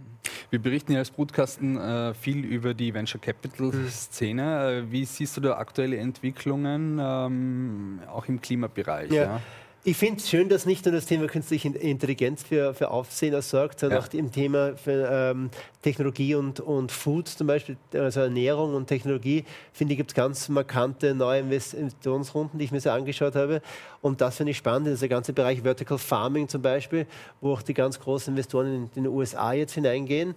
Wir 0.49 0.59
berichten 0.59 0.93
ja 0.93 0.99
als 0.99 1.11
Brutkasten 1.11 1.77
äh, 1.77 2.13
viel 2.13 2.45
über 2.45 2.73
die 2.73 2.93
Venture 2.93 3.19
Capital 3.19 3.71
Szene. 3.89 4.83
Mhm. 4.83 4.91
Wie 4.91 5.05
siehst 5.05 5.35
du 5.37 5.41
da 5.41 5.57
aktuelle 5.57 5.97
Entwicklungen 5.97 6.99
ähm, 7.01 7.99
auch 8.07 8.27
im 8.27 8.39
Klimabereich? 8.41 9.11
Ja. 9.11 9.23
ja? 9.23 9.41
Ich 9.87 9.97
finde 9.97 10.19
es 10.19 10.27
schön, 10.27 10.49
dass 10.49 10.65
nicht 10.65 10.83
nur 10.85 10.95
das 10.95 11.05
Thema 11.05 11.27
künstliche 11.27 11.67
Intelligenz 11.69 12.41
für, 12.41 12.73
für 12.73 12.89
Aufsehen 12.89 13.39
sorgt, 13.43 13.79
sondern 13.79 14.01
ja. 14.01 14.07
auch 14.07 14.11
im 14.13 14.31
Thema 14.31 14.75
für, 14.75 15.07
ähm, 15.11 15.51
Technologie 15.83 16.33
und, 16.33 16.59
und 16.59 16.91
Food 16.91 17.27
zum 17.27 17.45
Beispiel, 17.45 17.77
also 17.93 18.21
Ernährung 18.21 18.73
und 18.73 18.87
Technologie, 18.87 19.45
finde 19.73 19.93
ich, 19.93 19.97
gibt 19.97 20.09
es 20.09 20.15
ganz 20.15 20.49
markante 20.49 21.13
neue 21.13 21.41
Investitionsrunden, 21.41 22.57
die 22.57 22.65
ich 22.65 22.71
mir 22.71 22.81
so 22.81 22.89
angeschaut 22.89 23.35
habe. 23.35 23.61
Und 24.01 24.21
das 24.21 24.37
finde 24.37 24.51
ich 24.51 24.57
spannend, 24.57 24.87
dieser 24.87 25.07
ganze 25.07 25.33
Bereich 25.33 25.61
Vertical 25.61 25.99
Farming 25.99 26.47
zum 26.47 26.63
Beispiel, 26.63 27.05
wo 27.39 27.53
auch 27.53 27.61
die 27.61 27.75
ganz 27.75 27.99
großen 27.99 28.33
Investoren 28.33 28.65
in, 28.65 28.89
in 28.95 29.03
den 29.03 29.07
USA 29.13 29.53
jetzt 29.53 29.73
hineingehen 29.73 30.33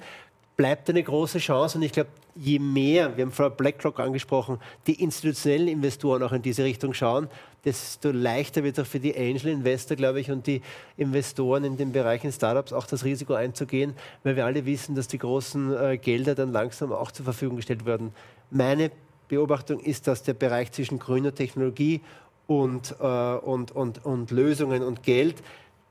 bleibt 0.59 0.91
eine 0.91 1.03
große 1.05 1.39
Chance. 1.39 1.79
Und 1.79 1.85
ich 1.85 1.93
glaube, 1.93 2.11
je 2.35 2.59
mehr, 2.59 3.17
wir 3.17 3.25
haben 3.25 3.33
vorher 3.33 3.55
BlackRock 3.55 4.01
angesprochen, 4.01 4.59
die 4.89 5.01
institutionellen 5.01 5.69
Investoren 5.69 6.23
auch 6.25 6.33
in 6.33 6.43
diese 6.43 6.65
Richtung 6.65 6.93
schauen, 6.95 7.29
desto 7.65 8.11
leichter 8.11 8.65
wird 8.65 8.77
es 8.77 8.85
auch 8.85 8.89
für 8.89 8.99
die 8.99 9.17
Angel 9.17 9.47
Investor, 9.47 9.97
glaube 9.97 10.21
ich, 10.21 10.33
und 10.33 10.49
die 10.49 10.61
Investoren 10.97 11.63
in 11.63 11.77
den 11.77 11.93
Bereichen 11.93 12.33
Startups 12.33 12.73
auch 12.73 12.87
das 12.87 13.05
Risiko 13.05 13.35
einzugehen, 13.35 13.95
weil 14.25 14.35
wir 14.35 14.47
alle 14.47 14.67
wissen, 14.67 14.97
dass 14.97 15.07
die 15.07 15.19
großen 15.19 15.77
äh, 15.77 15.97
Gelder 15.97 16.35
dann 16.35 16.51
langsam 16.51 16.93
auch 16.93 17.13
zur 17.13 17.25
Verfügung 17.25 17.57
gestellt 17.57 17.87
werden. 17.87 18.13
Meine 18.51 18.91
Beobachtung 19.29 19.79
ist, 19.79 20.09
dass 20.09 20.25
der 20.25 20.35
Bereich 20.35 20.73
zwischen 20.73 20.99
grüner 20.99 21.33
Technologie 21.33 22.01
und, 22.49 22.97
äh, 22.99 23.05
und, 23.05 23.71
und, 23.77 24.05
und 24.05 24.33
Lösungen 24.33 24.83
und 24.83 25.05
Geld 25.05 25.37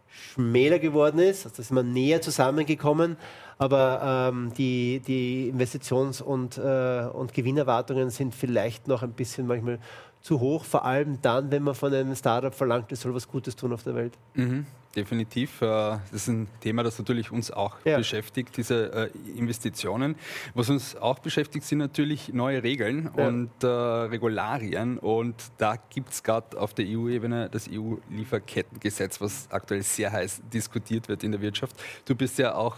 schmäler 0.10 0.80
geworden 0.80 1.20
ist. 1.20 1.46
Also 1.46 1.62
ist 1.62 1.72
man 1.72 1.94
näher 1.94 2.22
zusammengekommen, 2.22 3.18
aber 3.58 4.30
ähm, 4.32 4.54
die, 4.58 5.02
die 5.06 5.52
Investitions- 5.54 6.22
und, 6.22 6.58
äh, 6.58 7.08
und 7.12 7.34
Gewinnerwartungen 7.34 8.10
sind 8.10 8.36
vielleicht 8.36 8.88
noch 8.88 9.04
ein 9.04 9.12
bisschen 9.12 9.48
manchmal 9.48 9.80
zu 10.22 10.40
hoch, 10.40 10.66
vor 10.66 10.84
allem 10.84 11.22
dann, 11.22 11.52
wenn 11.52 11.64
man 11.64 11.76
von 11.76 11.94
einem 11.94 12.16
Startup 12.16 12.54
verlangt, 12.54 12.92
es 12.92 13.02
soll 13.02 13.14
was 13.14 13.28
Gutes 13.28 13.56
tun 13.56 13.72
auf 13.72 13.84
der 13.84 13.96
Welt. 13.96 14.14
Mhm 14.34 14.66
definitiv. 14.96 15.62
Äh, 15.62 15.66
das 15.66 16.14
ist 16.14 16.28
ein 16.28 16.48
Thema, 16.62 16.84
das 16.84 16.98
natürlich 17.00 17.32
uns 17.32 17.52
auch 17.52 17.78
ja. 17.86 17.98
beschäftigt, 17.98 18.58
diese 18.58 19.12
äh, 19.14 19.38
Investitionen. 19.38 20.16
Was 20.54 20.70
uns 20.70 20.96
auch 20.96 21.20
beschäftigt, 21.20 21.66
sind 21.66 21.80
natürlich 21.80 22.34
neue 22.34 22.64
Regeln 22.64 23.10
ja. 23.16 23.28
und 23.28 23.52
äh, 23.64 23.68
Regularien. 23.68 24.98
Und 24.98 25.36
da 25.58 25.76
gibt 25.90 26.12
es 26.12 26.24
gerade 26.24 26.60
auf 26.60 26.74
der 26.74 26.86
EU-Ebene 26.88 27.50
das 27.50 27.70
EU-Lieferkettengesetz, 27.72 29.22
was 29.22 29.48
aktuell 29.52 29.84
sehr 29.84 30.12
heiß 30.12 30.42
diskutiert 30.54 31.08
wird 31.10 31.24
in 31.24 31.32
der 31.32 31.42
Wirtschaft. 31.42 31.76
Du 32.06 32.16
bist 32.16 32.38
ja 32.38 32.56
auch 32.56 32.78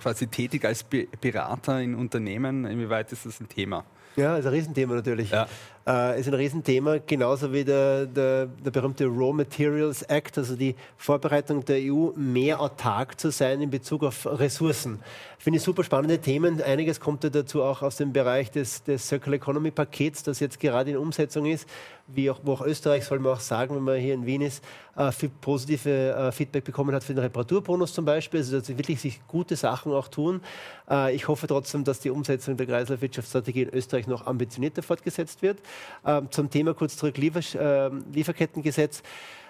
quasi 0.00 0.26
tätig 0.26 0.64
als 0.64 0.82
Be 0.82 1.06
Berater 1.20 1.80
in 1.80 1.94
Unternehmen. 1.94 2.64
Inwieweit 2.64 3.12
ist 3.12 3.26
das 3.26 3.40
ein 3.40 3.48
Thema? 3.48 3.84
Ja, 4.16 4.36
ist 4.36 4.46
ein 4.46 4.52
Riesenthema 4.52 4.94
natürlich. 4.94 5.30
Ja. 5.30 5.46
Äh, 5.84 6.20
ist 6.20 6.28
ein 6.28 6.34
Riesenthema, 6.34 6.98
genauso 6.98 7.52
wie 7.52 7.64
der, 7.64 8.06
der, 8.06 8.46
der, 8.46 8.70
berühmte 8.70 9.04
Raw 9.06 9.32
Materials 9.32 10.02
Act, 10.02 10.38
also 10.38 10.54
die 10.54 10.76
Vorbereitung 10.96 11.64
der 11.64 11.78
EU, 11.80 12.10
mehr 12.14 12.60
autark 12.60 13.18
zu 13.18 13.32
sein 13.32 13.60
in 13.60 13.68
Bezug 13.68 14.04
auf 14.04 14.24
Ressourcen. 14.26 15.00
Finde 15.38 15.56
ich 15.56 15.64
super 15.64 15.82
spannende 15.82 16.20
Themen. 16.20 16.62
Einiges 16.62 17.00
kommt 17.00 17.24
ja 17.24 17.30
dazu 17.30 17.64
auch 17.64 17.82
aus 17.82 17.96
dem 17.96 18.12
Bereich 18.12 18.52
des, 18.52 18.84
des 18.84 19.08
Circular 19.08 19.38
Economy 19.38 19.72
Pakets, 19.72 20.22
das 20.22 20.38
jetzt 20.38 20.60
gerade 20.60 20.92
in 20.92 20.96
Umsetzung 20.96 21.46
ist, 21.46 21.68
wie 22.06 22.30
auch, 22.30 22.38
wo 22.44 22.52
auch 22.52 22.60
Österreich, 22.60 23.04
soll 23.04 23.18
man 23.18 23.32
auch 23.32 23.40
sagen, 23.40 23.74
wenn 23.74 23.82
man 23.82 23.98
hier 23.98 24.14
in 24.14 24.24
Wien 24.24 24.42
ist, 24.42 24.62
äh, 24.96 25.10
viel 25.10 25.30
positive 25.40 25.90
äh, 25.90 26.32
Feedback 26.32 26.64
bekommen 26.64 26.94
hat 26.94 27.02
für 27.02 27.14
den 27.14 27.22
Reparaturbonus 27.22 27.92
zum 27.92 28.04
Beispiel. 28.04 28.40
Also 28.40 28.58
dass 28.58 28.66
sie 28.66 28.78
wirklich 28.78 29.00
sich 29.00 29.20
gute 29.26 29.56
Sachen 29.56 29.92
auch 29.92 30.08
tun. 30.08 30.42
Äh, 30.88 31.14
ich 31.14 31.28
hoffe 31.28 31.46
trotzdem, 31.46 31.84
dass 31.84 32.00
die 32.00 32.10
Umsetzung 32.10 32.56
der 32.56 32.66
Kreislaufwirtschaftsstrategie 32.66 33.62
in 33.62 33.70
Österreich 33.70 34.06
noch 34.06 34.26
ambitionierter 34.26 34.82
fortgesetzt 34.82 35.42
wird. 35.42 35.58
Ähm, 36.04 36.28
zum 36.30 36.50
Thema 36.50 36.74
kurz 36.74 36.96
zurück 36.96 37.16
Liefer, 37.18 37.40
äh, 37.60 37.90
Lieferkettengesetz. 38.12 39.02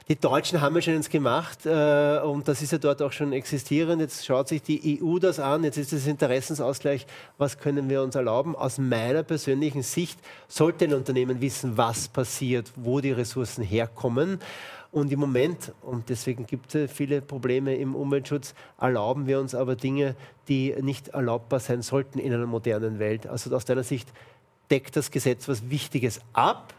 Die 0.08 0.16
Deutschen 0.16 0.60
haben 0.60 0.74
ja 0.74 0.82
schon 0.82 0.94
eins 0.94 1.08
gemacht 1.08 1.64
äh, 1.64 2.18
und 2.18 2.48
das 2.48 2.60
ist 2.60 2.72
ja 2.72 2.78
dort 2.78 3.00
auch 3.02 3.12
schon 3.12 3.32
existierend. 3.32 4.00
Jetzt 4.00 4.26
schaut 4.26 4.48
sich 4.48 4.60
die 4.60 5.00
EU 5.00 5.18
das 5.18 5.38
an, 5.38 5.62
jetzt 5.62 5.78
ist 5.78 5.92
das 5.92 6.06
Interessensausgleich, 6.06 7.06
was 7.38 7.58
können 7.58 7.88
wir 7.88 8.02
uns 8.02 8.16
erlauben? 8.16 8.56
Aus 8.56 8.78
meiner 8.78 9.22
persönlichen 9.22 9.82
Sicht 9.82 10.18
sollte 10.48 10.86
ein 10.86 10.94
Unternehmen 10.94 11.40
wissen, 11.40 11.76
was 11.76 12.08
passiert, 12.08 12.72
wo 12.74 13.00
die 13.00 13.12
Ressourcen 13.12 13.62
herkommen. 13.62 14.40
Und 14.90 15.10
im 15.10 15.20
Moment, 15.20 15.72
und 15.80 16.10
deswegen 16.10 16.46
gibt 16.46 16.74
es 16.74 16.92
viele 16.92 17.22
Probleme 17.22 17.76
im 17.76 17.94
Umweltschutz, 17.94 18.54
erlauben 18.78 19.26
wir 19.26 19.40
uns 19.40 19.54
aber 19.54 19.76
Dinge, 19.76 20.16
die 20.48 20.74
nicht 20.82 21.08
erlaubbar 21.08 21.60
sein 21.60 21.80
sollten 21.80 22.18
in 22.18 22.34
einer 22.34 22.46
modernen 22.46 22.98
Welt. 22.98 23.26
Also 23.26 23.54
aus 23.56 23.64
deiner 23.64 23.84
Sicht 23.84 24.12
deckt 24.72 24.96
das 24.96 25.10
Gesetz 25.10 25.46
was 25.48 25.68
Wichtiges 25.68 26.20
ab, 26.32 26.72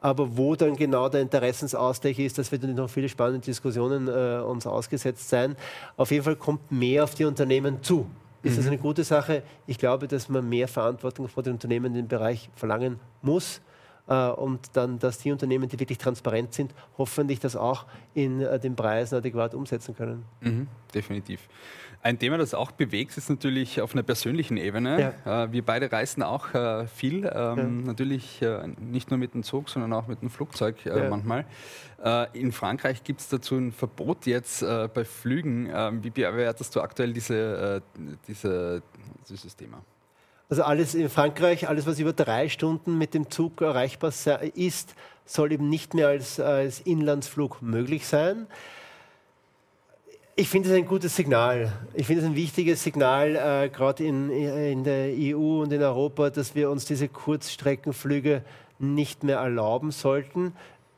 aber 0.00 0.36
wo 0.36 0.54
dann 0.54 0.76
genau 0.76 1.08
der 1.08 1.22
Interessensausgleich 1.22 2.18
ist, 2.18 2.36
das 2.36 2.52
wird 2.52 2.62
noch 2.64 2.90
viele 2.90 3.08
spannende 3.08 3.40
Diskussionen 3.40 4.06
äh, 4.06 4.42
uns 4.44 4.66
ausgesetzt 4.66 5.30
sein. 5.30 5.56
Auf 5.96 6.10
jeden 6.10 6.22
Fall 6.22 6.36
kommt 6.36 6.70
mehr 6.70 7.04
auf 7.04 7.14
die 7.14 7.24
Unternehmen 7.24 7.82
zu. 7.82 8.06
Ist 8.42 8.52
mhm. 8.52 8.56
das 8.56 8.66
eine 8.66 8.76
gute 8.76 9.02
Sache? 9.02 9.42
Ich 9.66 9.78
glaube, 9.78 10.06
dass 10.06 10.28
man 10.28 10.46
mehr 10.46 10.68
Verantwortung 10.68 11.26
vor 11.28 11.42
den 11.42 11.54
Unternehmen 11.54 11.86
in 11.86 11.94
dem 11.94 12.08
Bereich 12.08 12.50
verlangen 12.54 13.00
muss. 13.22 13.62
Äh, 14.06 14.28
und 14.28 14.60
dann, 14.74 14.98
dass 14.98 15.16
die 15.18 15.32
Unternehmen, 15.32 15.70
die 15.70 15.80
wirklich 15.80 15.96
transparent 15.96 16.52
sind, 16.52 16.74
hoffentlich 16.98 17.40
das 17.40 17.56
auch 17.56 17.86
in 18.12 18.42
äh, 18.42 18.60
den 18.60 18.76
Preisen 18.76 19.16
adäquat 19.16 19.54
umsetzen 19.54 19.96
können. 19.96 20.26
Mhm, 20.42 20.68
definitiv. 20.94 21.48
Ein 22.04 22.18
Thema, 22.18 22.36
das 22.36 22.52
auch 22.52 22.70
bewegt, 22.70 23.16
ist 23.16 23.30
natürlich 23.30 23.80
auf 23.80 23.94
einer 23.94 24.02
persönlichen 24.02 24.58
Ebene. 24.58 25.14
Ja. 25.24 25.44
Äh, 25.44 25.52
wir 25.52 25.64
beide 25.64 25.90
reisen 25.90 26.22
auch 26.22 26.52
äh, 26.52 26.86
viel, 26.86 27.24
ähm, 27.24 27.56
ja. 27.56 27.64
natürlich 27.64 28.42
äh, 28.42 28.68
nicht 28.78 29.10
nur 29.10 29.16
mit 29.16 29.32
dem 29.32 29.42
Zug, 29.42 29.70
sondern 29.70 29.94
auch 29.94 30.06
mit 30.06 30.20
dem 30.20 30.28
Flugzeug 30.28 30.84
ja. 30.84 31.08
manchmal. 31.08 31.46
in 32.34 32.52
Frankreich 32.52 33.04
gibt 33.04 33.20
es 33.20 33.30
dazu 33.30 33.54
ein 33.54 33.72
Verbot 33.72 34.26
jetzt 34.26 34.60
bei 34.60 35.04
Flügen. 35.06 35.70
Ähm, 35.74 36.04
wie 36.04 36.10
bewertest 36.10 36.76
du 36.76 36.82
aktuell 36.82 37.14
diese, 37.14 37.80
diese, 38.28 38.82
dieses 39.26 39.56
Thema? 39.56 39.82
Also 40.50 40.62
alles 40.62 40.94
in 40.94 41.08
Frankreich, 41.08 41.70
alles 41.70 41.86
was 41.86 41.98
über 41.98 42.12
drei 42.12 42.50
Stunden 42.50 42.98
mit 42.98 43.14
dem 43.14 43.30
Zug 43.30 43.62
erreichbar 43.62 44.12
ist, 44.54 44.94
soll 45.24 45.52
eben 45.52 45.70
nicht 45.70 45.94
mehr 45.94 46.08
als, 46.08 46.38
als 46.38 46.80
Inlandsflug 46.80 47.62
möglich 47.62 48.06
sein. 48.06 48.46
Ich 50.36 50.48
finde 50.48 50.68
es 50.68 50.74
ein 50.74 50.84
gutes 50.84 51.14
Signal. 51.14 51.70
Ich 51.94 52.08
finde 52.08 52.22
es 52.22 52.26
ein 52.26 52.34
wichtiges 52.34 52.82
Signal, 52.82 53.36
äh, 53.36 53.68
gerade 53.68 54.02
in, 54.02 54.30
in 54.30 54.82
der 54.82 55.12
EU 55.16 55.62
und 55.62 55.72
in 55.72 55.80
Europa, 55.80 56.28
dass 56.30 56.56
wir 56.56 56.70
uns 56.70 56.86
diese 56.86 57.06
Kurzstreckenflüge 57.06 58.42
nicht 58.80 59.22
mehr 59.22 59.36
erlauben 59.36 59.92
sollten. 59.92 60.52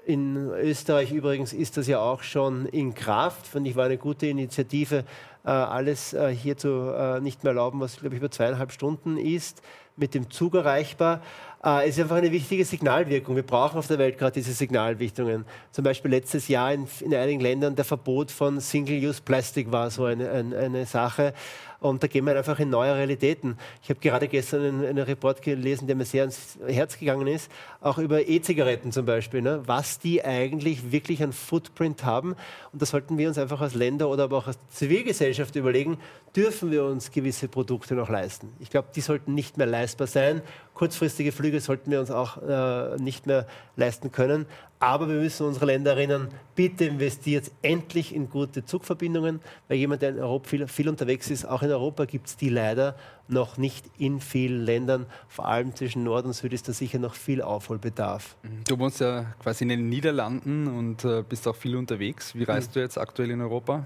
In 0.06 0.36
Österreich 0.36 1.12
übrigens 1.12 1.52
ist 1.52 1.76
das 1.76 1.86
ja 1.86 2.00
auch 2.00 2.22
schon 2.22 2.64
in 2.64 2.94
Kraft. 2.94 3.46
Finde 3.46 3.68
ich, 3.68 3.76
war 3.76 3.84
eine 3.84 3.98
gute 3.98 4.26
Initiative, 4.26 5.04
äh, 5.44 5.50
alles 5.50 6.14
äh, 6.14 6.34
hierzu 6.34 6.90
äh, 6.96 7.20
nicht 7.20 7.44
mehr 7.44 7.50
erlauben, 7.50 7.78
was, 7.78 7.98
glaube 7.98 8.14
ich, 8.14 8.22
über 8.22 8.30
zweieinhalb 8.30 8.72
Stunden 8.72 9.18
ist, 9.18 9.60
mit 9.96 10.14
dem 10.14 10.30
Zug 10.30 10.54
erreichbar. 10.54 11.20
Es 11.68 11.96
ist 11.96 12.00
einfach 12.00 12.14
eine 12.14 12.30
wichtige 12.30 12.64
Signalwirkung. 12.64 13.34
Wir 13.34 13.42
brauchen 13.42 13.76
auf 13.76 13.88
der 13.88 13.98
Welt 13.98 14.18
gerade 14.18 14.34
diese 14.34 14.52
Signalwichtungen. 14.52 15.44
Zum 15.72 15.82
Beispiel 15.82 16.12
letztes 16.12 16.46
Jahr 16.46 16.72
in, 16.72 16.86
in 17.00 17.12
einigen 17.12 17.40
Ländern 17.40 17.74
der 17.74 17.84
Verbot 17.84 18.30
von 18.30 18.60
Single-Use-Plastic 18.60 19.72
war 19.72 19.90
so 19.90 20.04
eine, 20.04 20.30
eine, 20.30 20.56
eine 20.56 20.86
Sache. 20.86 21.34
Und 21.80 22.02
da 22.02 22.06
gehen 22.06 22.24
wir 22.24 22.36
einfach 22.36 22.58
in 22.58 22.70
neue 22.70 22.94
Realitäten. 22.94 23.58
Ich 23.82 23.90
habe 23.90 24.00
gerade 24.00 24.28
gestern 24.28 24.62
einen, 24.62 24.84
einen, 24.84 25.04
Report 25.04 25.42
gelesen, 25.42 25.86
der 25.86 25.96
mir 25.96 26.04
sehr 26.04 26.22
ans 26.22 26.58
Herz 26.66 26.98
gegangen 26.98 27.26
ist, 27.26 27.50
auch 27.80 27.98
über 27.98 28.26
E-Zigaretten 28.26 28.92
zum 28.92 29.06
Beispiel, 29.06 29.42
ne? 29.42 29.62
was 29.66 29.98
die 29.98 30.24
eigentlich 30.24 30.90
wirklich 30.90 31.22
an 31.22 31.32
Footprint 31.32 32.04
haben. 32.04 32.34
Und 32.72 32.82
da 32.82 32.86
sollten 32.86 33.18
wir 33.18 33.28
uns 33.28 33.38
einfach 33.38 33.60
als 33.60 33.74
Länder 33.74 34.08
oder 34.08 34.24
aber 34.24 34.38
auch 34.38 34.46
als 34.46 34.58
Zivilgesellschaft 34.70 35.54
überlegen, 35.56 35.98
dürfen 36.34 36.70
wir 36.70 36.84
uns 36.84 37.10
gewisse 37.10 37.48
Produkte 37.48 37.94
noch 37.94 38.08
leisten? 38.08 38.52
Ich 38.60 38.70
glaube, 38.70 38.88
die 38.94 39.00
sollten 39.00 39.34
nicht 39.34 39.56
mehr 39.56 39.66
leistbar 39.66 40.06
sein. 40.06 40.42
Kurzfristige 40.74 41.32
Flüge 41.32 41.60
sollten 41.60 41.90
wir 41.90 42.00
uns 42.00 42.10
auch 42.10 42.42
äh, 42.42 42.96
nicht 42.98 43.26
mehr 43.26 43.46
leisten 43.76 44.12
können. 44.12 44.46
Aber 44.78 45.08
wir 45.08 45.16
müssen 45.16 45.46
unsere 45.46 45.66
Länder 45.66 45.92
erinnern, 45.92 46.28
bitte 46.54 46.84
investiert 46.84 47.50
endlich 47.62 48.14
in 48.14 48.28
gute 48.28 48.64
Zugverbindungen, 48.64 49.40
weil 49.68 49.78
jemand, 49.78 50.02
der 50.02 50.10
in 50.10 50.20
Europa 50.20 50.50
viel, 50.50 50.68
viel 50.68 50.88
unterwegs 50.90 51.30
ist, 51.30 51.46
auch 51.46 51.62
in 51.62 51.65
Europa 51.70 52.04
gibt 52.04 52.28
es 52.28 52.36
die 52.36 52.48
leider 52.48 52.94
noch 53.28 53.56
nicht 53.56 53.84
in 53.98 54.20
vielen 54.20 54.64
Ländern. 54.64 55.06
Vor 55.28 55.48
allem 55.48 55.74
zwischen 55.74 56.04
Nord 56.04 56.26
und 56.26 56.32
Süd 56.32 56.52
ist 56.52 56.68
da 56.68 56.72
sicher 56.72 56.98
noch 56.98 57.14
viel 57.14 57.42
Aufholbedarf. 57.42 58.36
Mhm. 58.42 58.64
Du 58.68 58.78
wohnst 58.78 59.00
ja 59.00 59.26
quasi 59.42 59.64
in 59.64 59.70
den 59.70 59.88
Niederlanden 59.88 60.66
und 60.68 61.04
äh, 61.04 61.22
bist 61.28 61.46
auch 61.48 61.56
viel 61.56 61.76
unterwegs. 61.76 62.34
Wie 62.34 62.44
reist 62.44 62.70
mhm. 62.70 62.74
du 62.74 62.80
jetzt 62.80 62.98
aktuell 62.98 63.30
in 63.30 63.40
Europa? 63.40 63.84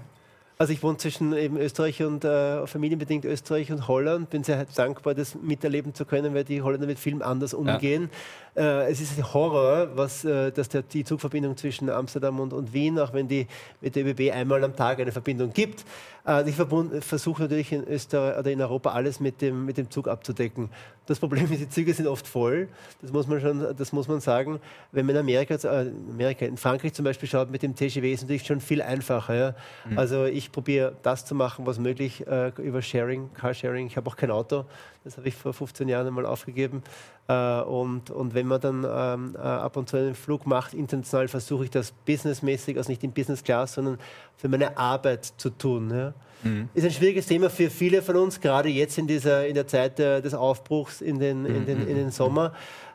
Also 0.61 0.73
ich 0.73 0.83
wohne 0.83 0.95
zwischen 0.97 1.33
eben 1.33 1.57
Österreich 1.57 2.03
und 2.03 2.23
äh, 2.23 2.67
familienbedingt 2.67 3.25
Österreich 3.25 3.71
und 3.71 3.87
Holland. 3.87 4.29
Bin 4.29 4.43
sehr 4.43 4.63
dankbar, 4.75 5.15
das 5.15 5.33
miterleben 5.33 5.95
zu 5.95 6.05
können, 6.05 6.35
weil 6.35 6.43
die 6.43 6.61
Holländer 6.61 6.85
mit 6.85 6.99
Film 6.99 7.23
anders 7.23 7.55
umgehen. 7.55 8.11
Ja. 8.55 8.83
Äh, 8.83 8.91
es 8.91 9.01
ist 9.01 9.17
ein 9.17 9.33
Horror, 9.33 9.87
was, 9.95 10.23
äh, 10.23 10.51
dass 10.51 10.69
der, 10.69 10.83
die 10.83 11.03
Zugverbindung 11.03 11.57
zwischen 11.57 11.89
Amsterdam 11.89 12.39
und, 12.39 12.53
und, 12.53 12.73
Wien, 12.73 12.99
auch 12.99 13.11
wenn 13.11 13.27
die 13.27 13.47
mit 13.81 13.95
der 13.95 14.05
ÖBB 14.05 14.31
einmal 14.31 14.63
am 14.63 14.75
Tag 14.75 14.99
eine 14.99 15.11
Verbindung 15.11 15.51
gibt. 15.51 15.83
Äh, 16.27 16.49
ich 16.49 16.55
versuche 16.55 17.41
natürlich 17.41 17.71
in 17.71 17.87
Österreich 17.87 18.37
oder 18.37 18.51
in 18.51 18.61
Europa 18.61 18.91
alles 18.91 19.19
mit 19.19 19.41
dem, 19.41 19.65
mit 19.65 19.77
dem 19.77 19.89
Zug 19.89 20.07
abzudecken. 20.07 20.69
Das 21.07 21.19
Problem 21.19 21.51
ist, 21.51 21.59
die 21.59 21.69
Züge 21.69 21.93
sind 21.93 22.07
oft 22.07 22.27
voll. 22.27 22.69
Das 23.01 23.11
muss 23.11 23.27
man 23.27 23.41
schon, 23.41 23.75
das 23.75 23.91
muss 23.91 24.07
man 24.07 24.21
sagen. 24.21 24.59
Wenn 24.91 25.05
man 25.05 25.15
in 25.15 25.21
Amerika, 25.21 25.55
äh, 25.55 25.91
Amerika 26.09 26.45
in 26.45 26.57
Frankreich 26.57 26.93
zum 26.93 27.05
Beispiel 27.05 27.27
schaut, 27.27 27.49
mit 27.49 27.63
dem 27.63 27.75
TGW 27.75 28.13
ist 28.13 28.19
es 28.19 28.23
natürlich 28.23 28.45
schon 28.45 28.61
viel 28.61 28.81
einfacher. 28.81 29.35
Ja? 29.35 29.55
Mhm. 29.89 29.97
Also 29.97 30.25
ich 30.25 30.51
probiere 30.51 30.95
das 31.01 31.25
zu 31.25 31.35
machen, 31.35 31.65
was 31.65 31.79
möglich 31.79 32.25
äh, 32.27 32.51
über 32.57 32.81
Sharing, 32.81 33.33
Carsharing. 33.33 33.87
Ich 33.87 33.97
habe 33.97 34.09
auch 34.09 34.15
kein 34.15 34.31
Auto, 34.31 34.65
das 35.03 35.17
habe 35.17 35.27
ich 35.27 35.35
vor 35.35 35.53
15 35.53 35.89
Jahren 35.89 36.07
einmal 36.07 36.25
aufgegeben. 36.25 36.83
Äh, 37.31 37.61
und, 37.61 38.09
und 38.09 38.33
wenn 38.33 38.47
man 38.47 38.61
dann 38.61 38.85
ähm, 38.89 39.35
äh, 39.35 39.39
ab 39.39 39.77
und 39.77 39.89
zu 39.89 39.97
einen 39.97 40.15
Flug 40.15 40.45
macht, 40.45 40.73
international 40.73 41.27
versuche 41.27 41.65
ich 41.65 41.69
das 41.69 41.91
businessmäßig, 41.91 42.77
also 42.77 42.89
nicht 42.91 43.03
in 43.03 43.11
Business 43.11 43.43
Class, 43.43 43.73
sondern 43.73 43.97
für 44.37 44.49
meine 44.49 44.77
Arbeit 44.77 45.25
zu 45.37 45.49
tun. 45.49 45.91
Ja? 45.91 46.13
Mhm. 46.43 46.69
Ist 46.73 46.85
ein 46.85 46.91
schwieriges 46.91 47.27
Thema 47.27 47.49
für 47.49 47.69
viele 47.69 48.01
von 48.01 48.15
uns, 48.17 48.41
gerade 48.41 48.69
jetzt 48.69 48.97
in, 48.97 49.07
dieser, 49.07 49.47
in 49.47 49.55
der 49.55 49.67
Zeit 49.67 49.99
äh, 49.99 50.21
des 50.21 50.33
Aufbruchs 50.33 51.01
in 51.01 51.19
den, 51.19 51.45
in 51.45 51.65
den, 51.65 51.87
in 51.87 51.95
den 51.95 52.11
Sommer. 52.11 52.53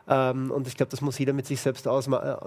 Ähm, 0.09 0.51
und 0.51 0.67
ich 0.67 0.75
glaube, 0.75 0.89
das 0.89 1.01
muss 1.01 1.17
jeder 1.19 1.33
mit 1.33 1.45
sich, 1.45 1.59
selbst 1.59 1.85
äh, 1.85 1.91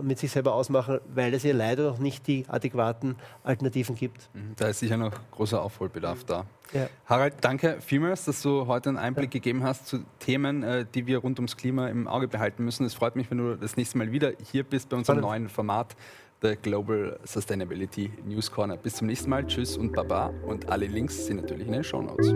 mit 0.03 0.19
sich 0.19 0.31
selber 0.31 0.55
ausmachen, 0.55 1.01
weil 1.15 1.35
es 1.35 1.43
ja 1.43 1.53
leider 1.53 1.91
noch 1.91 1.99
nicht 1.99 2.27
die 2.27 2.45
adäquaten 2.49 3.17
Alternativen 3.45 3.95
gibt. 3.95 4.31
Mhm. 4.33 4.55
Da 4.57 4.69
ist 4.69 4.81
sicher 4.81 4.97
noch 4.97 5.13
großer 5.31 5.61
Aufholbedarf 5.61 6.25
da. 6.25 6.47
Ja. 6.73 6.89
Harald, 7.07 7.35
danke 7.41 7.79
vielmals, 7.81 8.25
dass 8.25 8.43
du 8.43 8.67
heute 8.67 8.91
einen 8.91 8.99
Einblick 8.99 9.35
ja. 9.35 9.41
gegeben 9.41 9.65
hast 9.65 9.89
zu 9.89 10.05
Themen, 10.21 10.63
äh, 10.63 10.87
die 10.95 11.07
wir 11.07 11.19
rund 11.19 11.39
ums 11.39 11.57
Klima 11.57 11.89
im 11.89 12.09
Auge 12.09 12.29
behalten 12.29 12.65
müssen. 12.65 12.87
Es 12.87 12.95
freut 12.95 13.17
mich, 13.17 13.31
wenn 13.31 13.39
du 13.39 13.57
das 13.57 13.77
nächste 13.77 13.99
Mal 13.99 14.13
wieder 14.13 14.33
hier 14.51 14.63
bist 14.63 14.89
bei 14.89 14.97
unserem 14.97 15.19
Spannend. 15.19 15.43
neuen 15.43 15.49
Format 15.49 15.97
der 16.43 16.57
Global 16.57 17.19
Sustainability 17.25 18.11
News 18.25 18.51
Corner. 18.51 18.77
Bis 18.77 18.95
zum 18.95 19.09
nächsten 19.09 19.29
Mal. 19.29 19.47
Tschüss 19.47 19.77
und 19.77 19.93
Baba. 19.93 20.33
Und 20.47 20.71
alle 20.71 20.87
Links 20.87 21.27
sind 21.27 21.37
natürlich 21.43 21.67
in 21.67 21.73
den 21.73 21.85
Show 21.85 22.01
Notes. 22.01 22.35